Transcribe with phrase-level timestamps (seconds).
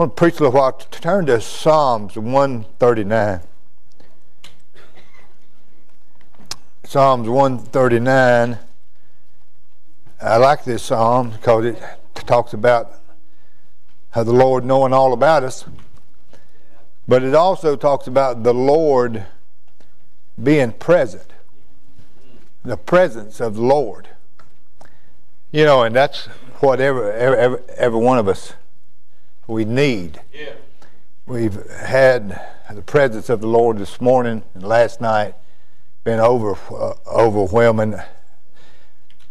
[0.00, 0.72] want to preach a little while.
[0.72, 3.40] Turn to Psalms 139.
[6.84, 8.58] Psalms 139.
[10.22, 11.82] I like this psalm because it
[12.14, 12.94] talks about
[14.12, 15.66] how the Lord knowing all about us.
[17.06, 19.26] But it also talks about the Lord
[20.42, 21.30] being present,
[22.64, 24.08] the presence of the Lord.
[25.52, 26.24] You know, and that's
[26.60, 28.54] what every, every, every one of us
[29.50, 30.20] we need.
[30.32, 30.52] Yeah.
[31.26, 32.40] We've had
[32.72, 35.34] the presence of the Lord this morning and last night
[36.04, 37.96] been over uh, overwhelming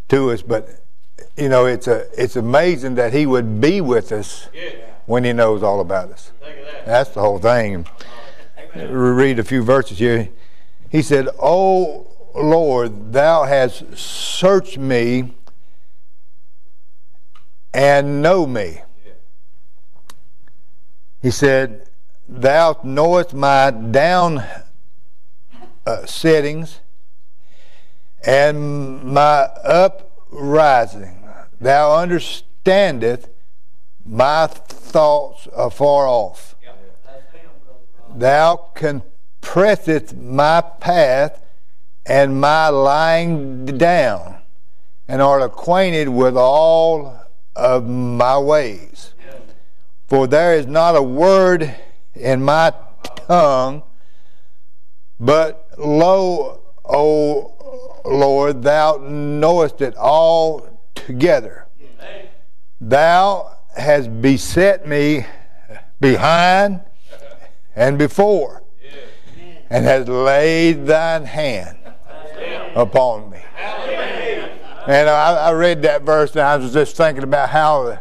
[0.10, 0.84] to us, but
[1.36, 4.72] you know it's a it's amazing that He would be with us yeah.
[5.06, 6.32] when He knows all about us.
[6.42, 6.86] That.
[6.86, 7.88] That's the whole thing.
[8.76, 8.92] Amen.
[8.92, 10.30] Read a few verses here.
[10.90, 15.34] He said, "Oh Lord, Thou hast searched me
[17.74, 18.82] and know me."
[21.22, 21.88] He said,
[22.28, 24.44] Thou knowest my down
[25.86, 26.80] uh, settings
[28.26, 31.28] and my uprising.
[31.60, 33.28] Thou understandest
[34.06, 36.56] my thoughts afar off.
[38.16, 41.46] Thou compressest my path
[42.06, 44.38] and my lying down,
[45.08, 49.14] and art acquainted with all of my ways.
[50.10, 51.76] For there is not a word
[52.16, 52.74] in my
[53.28, 53.84] tongue,
[55.20, 61.68] but lo, O Lord, thou knowest it all together.
[62.82, 65.28] Thou hast beset me
[66.02, 66.82] behind
[67.76, 68.64] and before,
[69.70, 71.78] and hast laid thine hand
[72.74, 73.42] upon me.
[74.88, 78.00] And I, I read that verse and I was just thinking about how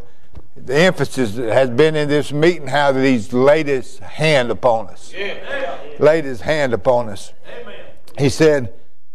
[0.67, 5.13] the emphasis has been in this meeting how he's laid his hand upon us.
[5.17, 5.79] Yeah.
[5.99, 7.33] Laid his hand upon us.
[7.61, 7.81] Amen.
[8.19, 8.73] He said,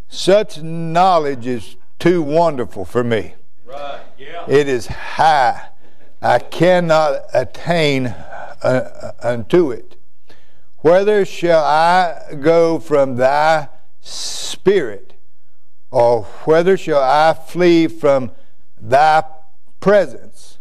[0.07, 3.35] Such knowledge is too wonderful for me.
[3.65, 4.01] Right.
[4.17, 4.45] Yeah.
[4.47, 5.69] It is high.
[6.21, 9.95] I cannot attain uh, unto it.
[10.77, 13.69] Whether shall I go from thy
[14.01, 15.13] spirit,
[15.91, 18.31] or whether shall I flee from
[18.81, 19.23] thy
[19.79, 20.57] presence?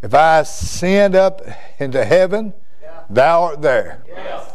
[0.00, 1.42] If I ascend up
[1.78, 3.02] into heaven, yeah.
[3.10, 4.04] thou art there.
[4.06, 4.54] Yes.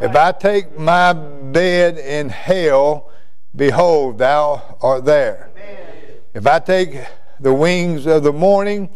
[0.00, 3.10] If I take my bed in hell,
[3.54, 5.50] behold, thou art there.
[5.56, 5.86] Amen.
[6.32, 7.04] If I take
[7.40, 8.90] the wings of the morning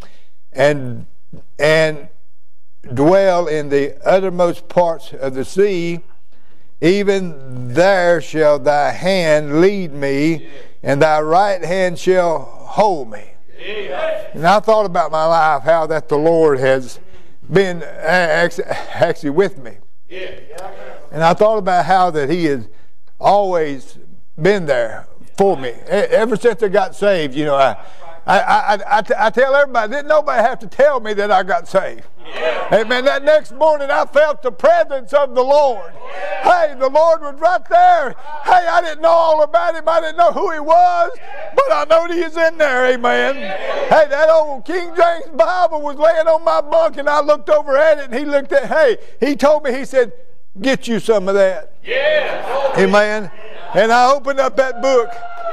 [0.53, 1.05] and
[1.57, 2.07] and
[2.93, 5.99] dwell in the uttermost parts of the sea,
[6.81, 10.47] even there shall thy hand lead me,
[10.81, 13.33] and thy right hand shall hold me.
[14.33, 16.99] And I thought about my life, how that the Lord has
[17.51, 19.77] been actually with me.
[21.11, 22.67] And I thought about how that He has
[23.19, 23.97] always
[24.39, 25.69] been there for me.
[25.87, 27.75] Ever since I got saved, you know, I,
[28.29, 31.67] I, I, I, I tell everybody, didn't nobody have to tell me that I got
[31.67, 32.03] saved.
[32.27, 32.67] Yeah.
[32.71, 33.05] Amen.
[33.05, 35.91] That next morning I felt the presence of the Lord.
[35.95, 36.67] Yeah.
[36.67, 38.15] Hey, the Lord was right there.
[38.45, 39.89] Hey, I didn't know all about him.
[39.89, 41.11] I didn't know who he was,
[41.55, 42.85] but I know he is in there.
[42.93, 43.35] Amen.
[43.35, 47.75] Hey, that old King James Bible was laying on my bunk and I looked over
[47.77, 50.13] at it and he looked at, hey, he told me, he said,
[50.61, 51.73] get you some of that.
[51.83, 52.75] Yeah.
[52.77, 53.31] Amen.
[53.73, 55.09] And I opened up that book.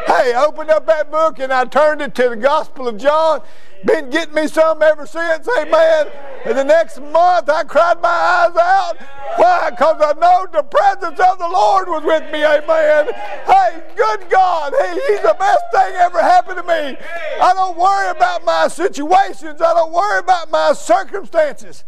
[0.07, 3.43] Hey, I opened up that book and I turned it to the Gospel of John.
[3.85, 6.07] Been getting me some ever since, amen.
[6.45, 8.97] And the next month I cried my eyes out.
[9.37, 9.71] Why?
[9.71, 13.09] Because I know the presence of the Lord was with me, amen.
[13.47, 16.97] Hey, good God, hey, He's the best thing ever happened to me.
[17.41, 21.85] I don't worry about my situations, I don't worry about my circumstances.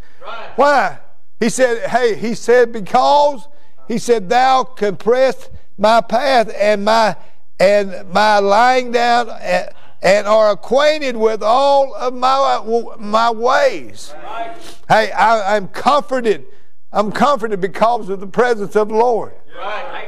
[0.56, 0.98] Why?
[1.38, 3.46] He said, hey, He said, because
[3.86, 7.16] He said, Thou compressed my path and my
[7.60, 9.70] and my lying down and,
[10.02, 12.62] and are acquainted with all of my
[12.98, 14.14] my ways.
[14.22, 14.56] Right.
[14.88, 16.46] Hey, I, am comforted.
[16.92, 19.34] I'm comforted because of the presence of the Lord.
[19.56, 19.98] Right.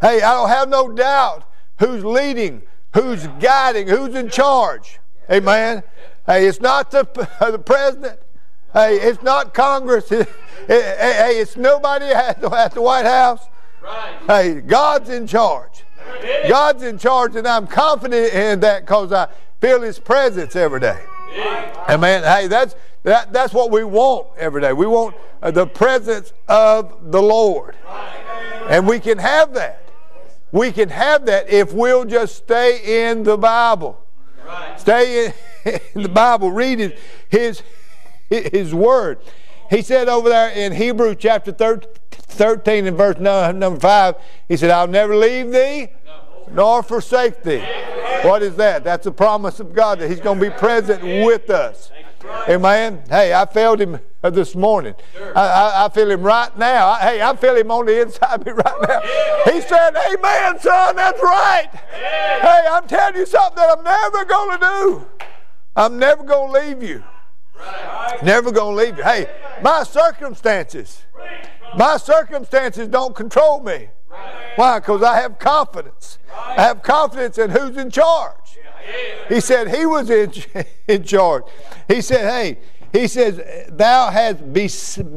[0.00, 2.62] Hey, I don't have no doubt who's leading,
[2.92, 5.00] who's guiding, who's in charge.
[5.30, 5.82] Amen.
[6.26, 7.04] Hey, it's not the,
[7.50, 8.20] the president.
[8.74, 10.12] Hey, it's not Congress.
[10.66, 13.44] Hey, it's nobody at the White House.
[13.82, 14.14] Right.
[14.26, 15.84] Hey, God's in charge.
[16.48, 19.28] God's in charge, and I'm confident in that because I
[19.60, 21.00] feel His presence every day.
[21.88, 22.22] Amen.
[22.22, 24.72] Hey, that's that, that's what we want every day.
[24.72, 27.76] We want uh, the presence of the Lord,
[28.68, 29.82] and we can have that.
[30.52, 34.00] We can have that if we'll just stay in the Bible.
[34.76, 36.96] Stay in, in the Bible, read
[37.28, 37.62] His
[38.28, 39.18] His Word.
[39.70, 41.88] He said over there in Hebrews chapter 13
[42.40, 44.14] and verse number 5,
[44.48, 45.88] he said, I'll never leave thee
[46.50, 47.64] nor forsake thee.
[48.22, 48.84] What is that?
[48.84, 51.90] That's a promise of God that He's going to be present with us.
[52.48, 53.02] Amen.
[53.08, 54.94] Hey, I felt Him this morning.
[55.36, 56.88] I, I, I, feel Him right now.
[56.88, 59.52] I, hey, I feel Him on the inside of me right now.
[59.52, 61.68] He said, Amen, son, that's right.
[61.92, 65.26] Hey, I'm telling you something that I'm never going to do.
[65.76, 67.02] I'm never going to leave you.
[68.22, 69.04] Never going to leave you.
[69.04, 69.28] Hey,
[69.62, 71.02] my circumstances,
[71.76, 73.88] my circumstances don't control me.
[74.56, 74.78] Why?
[74.78, 76.18] Because I have confidence.
[76.32, 78.58] I have confidence in who's in charge.
[79.28, 80.32] He said he was in,
[80.88, 81.44] in charge.
[81.88, 82.58] He said, hey,
[82.92, 83.40] he says,
[83.70, 84.68] thou hast be,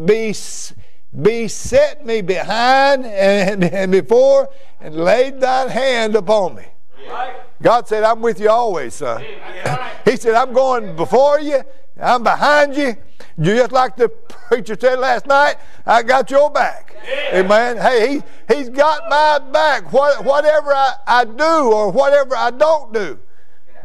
[0.06, 0.33] be,
[1.21, 4.50] beset me behind and, and before
[4.80, 6.65] and laid thine hand upon me.
[7.62, 9.24] God said, I'm with you always, son.
[10.06, 11.63] He said, I'm going before you,
[12.00, 12.95] I'm behind you.
[13.39, 16.95] You Just like the preacher said last night, I got your back.
[17.31, 17.77] Amen.
[17.77, 19.92] Hey, he, he's got my back.
[19.94, 23.19] What, whatever I, I do or whatever I don't do,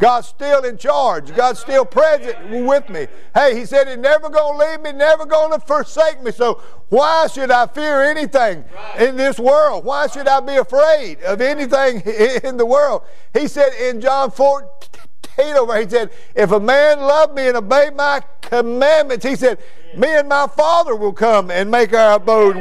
[0.00, 1.34] God's still in charge.
[1.34, 3.06] God's still present with me.
[3.34, 6.32] Hey, he said he's never going to leave me, never going to forsake me.
[6.32, 8.64] So why should I fear anything
[8.98, 9.84] in this world?
[9.84, 12.00] Why should I be afraid of anything
[12.44, 13.02] in the world?
[13.32, 14.68] He said in John 14,
[15.56, 19.58] over, he said, if a man love me and obey my commandments, he said,
[19.96, 22.56] me and my Father will come and make our abode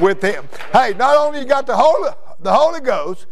[0.00, 0.48] with him.
[0.72, 2.10] Hey, not only you got the Holy,
[2.40, 3.26] the Holy Ghost,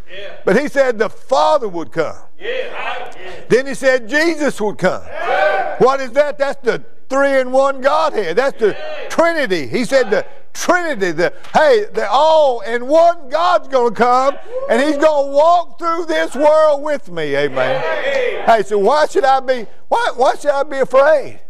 [0.44, 2.16] but he said the Father would come.
[2.38, 3.44] Yeah.
[3.48, 5.02] Then he said Jesus would come.
[5.06, 5.76] Yeah.
[5.78, 6.38] What is that?
[6.38, 8.36] That's the three in one Godhead.
[8.36, 8.76] That's the
[9.08, 9.66] Trinity.
[9.66, 11.12] He said the Trinity.
[11.12, 14.36] The hey, the all in one God's going to come,
[14.70, 17.36] and He's going to walk through this world with me.
[17.36, 18.44] Amen.
[18.46, 19.66] Hey, so why should I be?
[19.88, 21.40] Why why should I be afraid?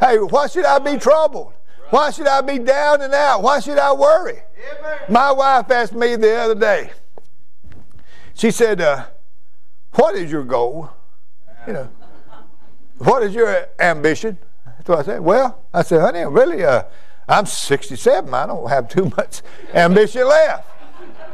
[0.00, 1.52] Hey, why should I be troubled?
[1.90, 3.42] Why should I be down and out?
[3.42, 4.40] Why should I worry?
[5.08, 6.90] My wife asked me the other day.
[8.34, 9.06] She said, uh,
[9.94, 10.90] "What is your goal?
[11.66, 11.88] You know,
[12.98, 14.38] what is your ambition?"
[14.86, 16.82] So I said, Well, I said, honey, really, uh,
[17.26, 18.32] I'm 67.
[18.32, 19.42] I don't have too much
[19.74, 20.68] ambition left.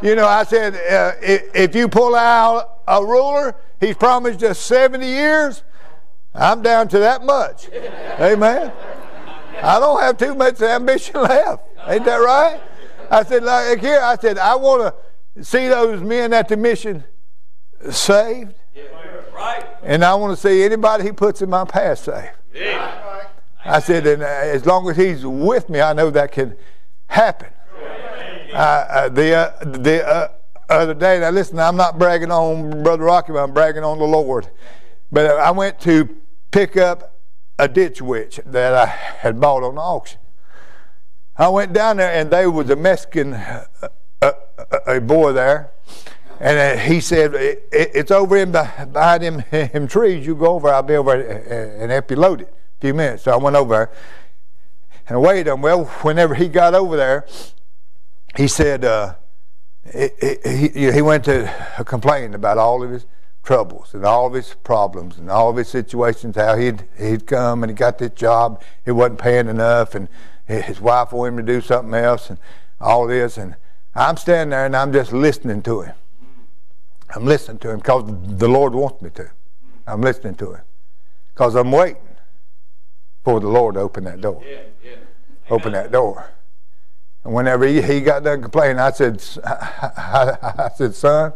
[0.03, 5.05] You know, I said, uh, if you pull out a ruler, he's promised us 70
[5.05, 5.63] years.
[6.35, 7.69] I'm down to that much.
[8.21, 8.73] Amen.
[9.63, 11.65] I don't have too much ambition left.
[11.87, 12.61] Ain't that right?
[13.11, 14.95] I said, like here, I said, I want
[15.35, 17.05] to see those men at the mission
[17.91, 18.55] saved.
[19.83, 22.37] And I want to see anybody he puts in my path saved.
[23.65, 26.57] I said, and uh, as long as he's with me, I know that can
[27.07, 27.49] happen.
[28.53, 30.29] Uh, uh, the uh, the uh,
[30.69, 34.05] other day, now listen, I'm not bragging on Brother Rocky, but I'm bragging on the
[34.05, 34.49] Lord.
[35.13, 36.09] But I went to
[36.51, 37.21] pick up
[37.59, 40.19] a ditch witch that I had bought on the auction.
[41.37, 44.33] I went down there, and there was a Mexican uh,
[44.87, 45.71] a boy there,
[46.41, 49.23] and uh, he said, "It's over in behind
[49.53, 50.27] them, trees.
[50.27, 52.95] You go over, I'll be over uh, uh, and help you load it." A few
[52.95, 53.25] minutes.
[53.25, 53.91] So I went over
[55.07, 55.61] and I waited on.
[55.61, 57.27] Well, whenever he got over there,
[58.37, 59.15] he said uh,
[59.93, 60.09] he,
[60.45, 61.53] he, he went to
[61.85, 63.07] complain about all of his
[63.43, 67.63] troubles and all of his problems and all of his situations, how he'd, he'd come
[67.63, 70.09] and he got this job, he wasn't paying enough, and
[70.47, 72.39] his wife wanted him to do something else, and
[72.81, 73.39] all this.
[73.39, 73.57] And
[73.95, 75.95] I'm standing there and I'm just listening to him.
[77.15, 78.05] I'm listening to him because
[78.39, 79.31] the Lord wants me to.
[79.87, 80.63] I'm listening to him
[81.35, 82.03] because I'm waiting
[83.25, 84.43] for the Lord to open that door.
[84.47, 84.97] Yeah, yeah.
[85.51, 86.31] Open that door.
[87.25, 89.51] And whenever he, he got done complaining, I said, I,
[89.97, 91.33] I, I said, son,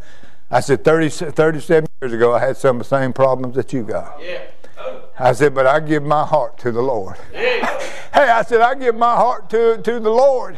[0.50, 3.82] I said, 30, 37 years ago, I had some of the same problems that you
[3.82, 4.18] got.
[4.22, 4.44] Yeah.
[4.78, 5.08] Oh.
[5.18, 7.16] I said, but I give my heart to the Lord.
[8.14, 10.56] Hey, I said, I give my heart to, to the Lord.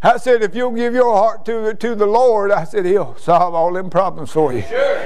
[0.00, 3.54] I said, if you'll give your heart to, to the Lord, I said, He'll solve
[3.54, 4.62] all them problems for you.
[4.62, 4.98] Sure.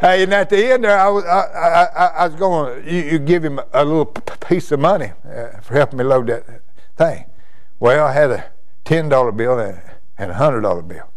[0.00, 3.18] Hey, and at the end there, I was, I, I, I was going, you, you
[3.20, 6.44] give him a little piece of money uh, for helping me load that
[6.96, 7.26] thing.
[7.78, 8.44] Well, I had a
[8.84, 9.80] $10 bill and,
[10.18, 11.08] and a $100 bill.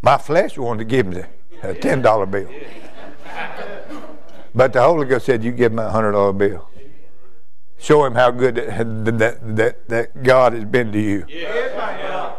[0.00, 1.24] My flesh wanted to give him
[1.62, 2.48] a $10 bill.
[4.56, 6.68] But the Holy Ghost said, you give him a $100 bill
[7.78, 11.26] show him how good that, that, that, that God has been to you.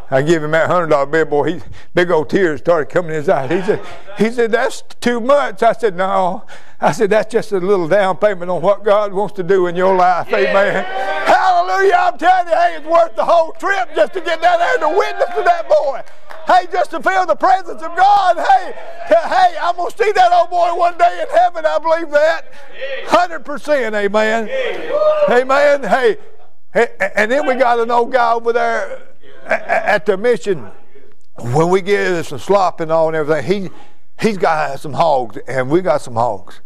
[0.08, 1.54] I give him that hundred dollar bill, boy.
[1.54, 1.60] He
[1.94, 3.50] big old tears started coming in his eyes.
[3.50, 3.84] He said,
[4.18, 5.62] he said, that's too much.
[5.62, 6.44] I said, no.
[6.80, 9.74] I said, that's just a little down payment on what God wants to do in
[9.74, 10.28] your life.
[10.30, 10.38] Yeah.
[10.38, 10.84] Amen.
[11.26, 11.94] Hallelujah.
[11.98, 14.80] I'm telling you, hey, it's worth the whole trip just to get down there and
[14.82, 16.02] to witness to that boy.
[16.46, 18.36] Hey, just to feel the presence of God.
[18.36, 18.72] Hey,
[19.08, 21.66] hey, I'm going to see that old boy one day in heaven.
[21.66, 22.52] I believe that.
[23.06, 23.94] 100%.
[23.94, 24.48] Amen.
[25.28, 25.82] Amen.
[25.82, 26.16] Hey,
[27.16, 29.02] And then we got an old guy over there
[29.46, 30.70] at the mission.
[31.38, 33.70] When we get some slop and all and everything, he
[34.20, 36.60] he's got some hogs, and we got some hogs.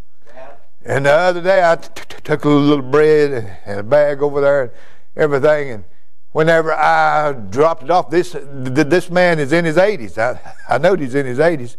[0.84, 4.70] And the other day, I took a little bread and a bag over there and
[5.16, 5.84] everything, and
[6.32, 10.18] whenever I dropped it off, this this man is in his 80s.
[10.18, 11.76] I, I know he's in his 80s.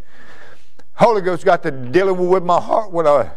[0.96, 3.32] Holy Ghost got to dealing with my heart when I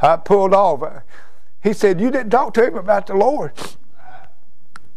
[0.00, 1.02] I pulled off.
[1.62, 3.52] He said, "You didn't talk to him about the Lord."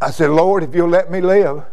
[0.01, 1.65] I said, "Lord, if you'll let me live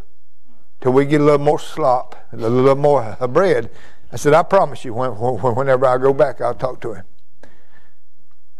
[0.81, 3.71] till we get a little more slop, a little more uh, bread."
[4.13, 7.05] I said, "I promise you, when, whenever I go back, I'll talk to him."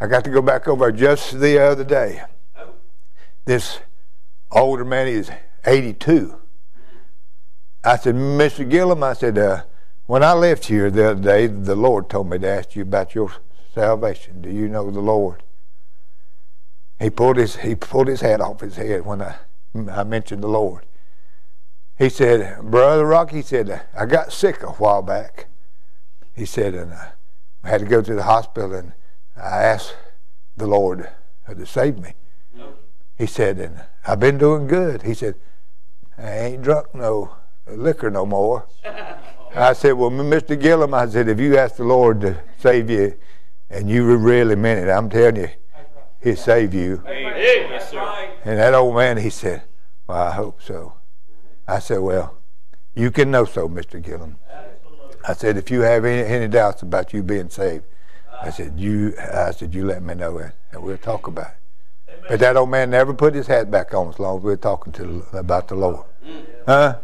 [0.01, 2.23] I got to go back over just the other day.
[3.45, 3.79] This
[4.55, 5.31] older man, he's
[5.65, 6.41] 82.
[7.83, 8.69] I said, Mr.
[8.69, 9.65] Gillum, I said, uh,
[10.07, 13.15] when I left here the other day, the Lord told me to ask you about
[13.15, 13.33] your
[13.75, 14.43] salvation.
[14.43, 15.43] Do you know the Lord?
[17.01, 19.37] He pulled his he pulled his hat off his head when I
[19.91, 20.87] I mentioned the Lord.
[21.99, 25.47] He said, Brother Rock, he said, uh, I got sick a while back.
[26.35, 27.07] He said, and uh,
[27.63, 28.93] I had to go to the hospital and
[29.37, 29.97] I asked
[30.57, 31.09] the Lord
[31.49, 32.15] uh, to save me.
[33.17, 35.03] He said, and I've been doing good.
[35.03, 35.37] He said,
[36.19, 38.67] I ain't drunk no liquor no more.
[39.55, 40.61] I said, well, Mr.
[40.61, 43.15] Gillum, I said, if you ask the Lord to save you
[43.71, 45.49] and you really meant it, I'm telling you,
[46.21, 47.03] he'll save you.
[48.45, 49.63] And that old man, he said,
[50.07, 50.95] well, I hope so.
[51.69, 52.37] I said, well,
[52.95, 54.03] you can know so, Mr.
[54.03, 54.37] Gillum.
[55.27, 57.85] I said, if you have any, any doubts about you being saved,
[58.43, 61.57] I said, you, I said, you let me know and we'll talk about it.
[62.29, 64.57] But that old man never put his hat back on as long as we are
[64.57, 66.07] talking to about the Lord.
[66.67, 66.99] Huh?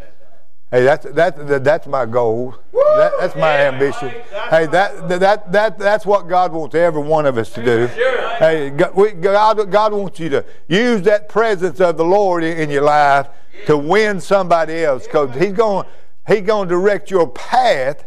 [0.70, 2.54] Hey, that's that, that's my goal.
[2.72, 4.10] That, that's my ambition.
[4.50, 7.86] Hey, that that that that's what God wants every one of us to do.
[8.38, 13.26] Hey, God, God wants you to use that presence of the Lord in your life
[13.66, 15.86] to win somebody else, because He's going
[16.28, 18.04] He's going to direct your path.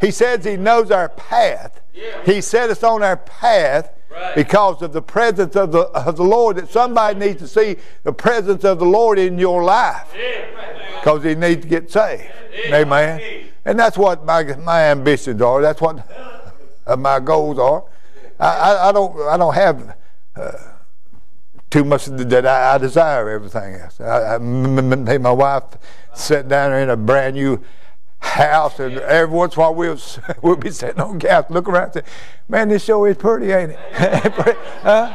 [0.00, 1.80] He says He knows our path.
[2.24, 4.34] He set us on our path right.
[4.34, 6.56] because of the presence of the, of the Lord.
[6.56, 10.12] That somebody needs to see the presence of the Lord in your life
[11.00, 12.30] because he needs to get saved.
[12.66, 13.50] Amen.
[13.64, 15.60] And that's what my, my ambitions are.
[15.60, 16.06] That's what
[16.98, 17.84] my goals are.
[18.38, 19.96] I, I, I don't I don't have
[20.36, 20.52] uh,
[21.70, 24.00] too much that I, I, desire everything else.
[24.00, 25.64] I, I, my wife
[26.14, 27.62] sat down in a brand new
[28.24, 29.98] house, and every once in a while we'll,
[30.42, 32.12] we'll be sitting on gas, look around and say,
[32.48, 33.78] Man, this show is pretty, ain't it?
[34.82, 35.14] huh?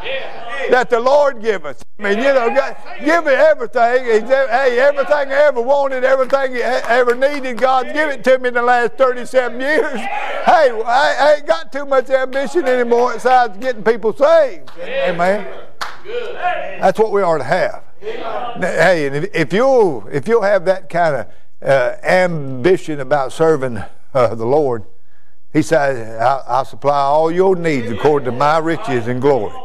[0.70, 1.82] That the Lord give us.
[1.98, 4.06] I mean, you know, God, give me everything.
[4.06, 8.54] Hey, everything I ever wanted, everything I ever needed, God give it to me in
[8.54, 10.00] the last 37 years.
[10.00, 14.70] Hey, I ain't got too much ambition anymore besides getting people saved.
[14.80, 15.48] Amen.
[16.80, 17.84] That's what we are to have.
[18.00, 21.28] Hey, and if you'll if you'll have that kind of
[21.62, 24.84] uh, ambition about serving uh, the Lord,
[25.54, 29.56] He said, I'll, supply all your needs according to my riches and glory.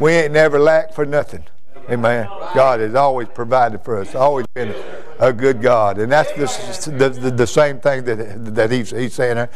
[0.00, 1.44] We ain't never lacked for nothing.
[1.90, 2.26] Amen.
[2.54, 4.74] God has always provided for us, always been
[5.18, 5.98] a good God.
[5.98, 9.48] And that's the, the, the, the same thing that, that he's, he's saying.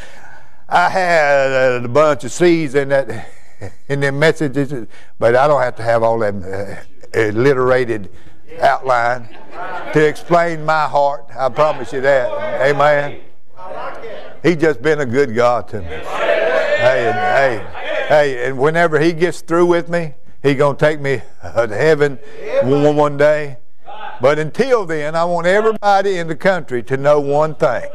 [0.69, 3.29] I had a bunch of C's in that
[3.89, 4.87] in them messages,
[5.19, 6.77] but I don't have to have all them uh,
[7.15, 8.11] alliterated
[8.61, 9.29] outline
[9.93, 11.27] to explain my heart.
[11.37, 12.31] I promise you that.
[12.63, 13.21] Amen.
[14.43, 15.87] He's just been a good God to me.
[15.87, 21.01] Hey, and, hey, hey, and whenever he gets through with me, he's going to take
[21.01, 22.19] me to heaven
[22.63, 23.59] one, one day.
[24.21, 27.89] But until then, I want everybody in the country to know one thing.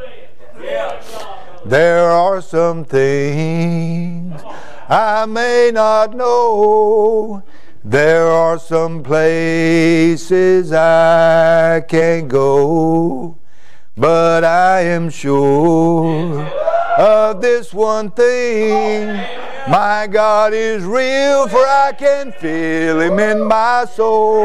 [1.65, 4.41] There are some things
[4.89, 7.43] I may not know
[7.85, 13.37] there are some places I can't go,
[13.97, 16.43] but I am sure
[16.97, 19.07] of this one thing.
[19.69, 24.43] My God is real, for I can feel Him in my soul.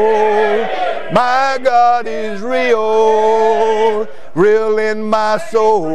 [1.13, 5.89] My God is real, real in my soul.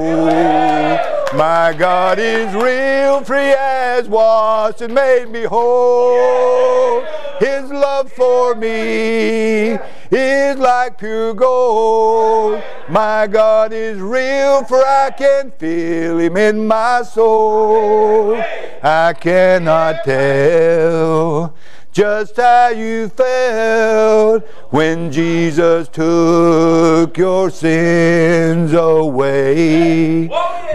[1.35, 7.03] My God is real, free as washed and made me whole.
[7.41, 9.79] His love for me
[10.11, 12.62] is like pure gold.
[12.88, 18.37] My God is real, for I can feel Him in my soul.
[18.83, 21.55] I cannot tell
[21.95, 30.27] just how you felt when Jesus took your sins away.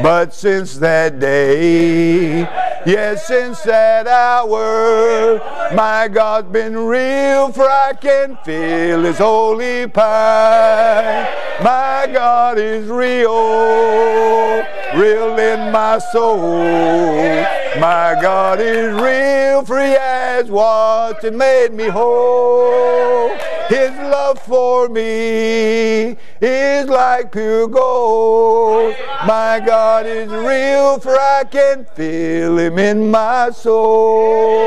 [0.01, 2.39] But since that day,
[2.85, 5.39] yes, since that hour,
[5.75, 11.27] my God's been real, for I can feel His holy power.
[11.61, 14.63] My God is real,
[14.95, 17.58] real in my soul.
[17.77, 23.29] My God is real, free as washed and made me whole.
[23.67, 28.95] His love for me is like pure gold.
[29.27, 34.59] My God is real, for I can feel Him in my soul.